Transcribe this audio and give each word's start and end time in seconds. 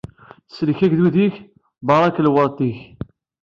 Sellek 0.55 0.79
agdud-ik, 0.85 1.35
barek 1.87 2.17
lweṛt-ik! 2.25 2.79